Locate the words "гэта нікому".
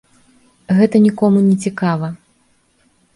0.77-1.43